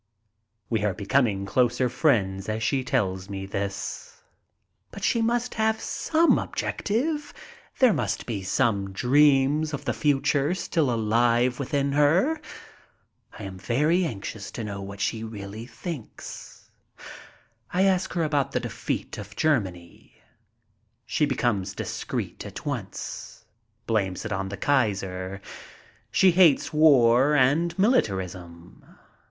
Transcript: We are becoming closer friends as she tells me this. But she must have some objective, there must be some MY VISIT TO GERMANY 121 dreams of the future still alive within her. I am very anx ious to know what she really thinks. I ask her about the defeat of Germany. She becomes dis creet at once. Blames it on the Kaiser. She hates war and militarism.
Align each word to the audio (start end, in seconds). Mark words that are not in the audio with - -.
We 0.67 0.83
are 0.83 0.95
becoming 0.95 1.45
closer 1.45 1.87
friends 1.87 2.49
as 2.49 2.63
she 2.63 2.83
tells 2.83 3.29
me 3.29 3.45
this. 3.45 4.23
But 4.89 5.03
she 5.03 5.21
must 5.21 5.53
have 5.53 5.79
some 5.79 6.39
objective, 6.39 7.35
there 7.77 7.93
must 7.93 8.25
be 8.25 8.41
some 8.41 8.85
MY 8.85 8.87
VISIT 8.87 8.95
TO 8.95 8.99
GERMANY 9.03 9.39
121 9.47 9.61
dreams 9.61 9.73
of 9.75 9.85
the 9.85 9.93
future 9.93 10.55
still 10.55 10.89
alive 10.91 11.59
within 11.59 11.91
her. 11.91 12.41
I 13.37 13.43
am 13.43 13.59
very 13.59 14.03
anx 14.03 14.33
ious 14.35 14.51
to 14.53 14.63
know 14.63 14.81
what 14.81 14.99
she 14.99 15.23
really 15.23 15.67
thinks. 15.67 16.71
I 17.71 17.83
ask 17.83 18.13
her 18.13 18.23
about 18.23 18.53
the 18.53 18.59
defeat 18.59 19.19
of 19.19 19.35
Germany. 19.35 20.15
She 21.05 21.27
becomes 21.27 21.75
dis 21.75 22.03
creet 22.05 22.43
at 22.43 22.65
once. 22.65 23.45
Blames 23.85 24.25
it 24.25 24.33
on 24.33 24.49
the 24.49 24.57
Kaiser. 24.57 25.41
She 26.09 26.31
hates 26.31 26.73
war 26.73 27.35
and 27.35 27.77
militarism. 27.77 28.83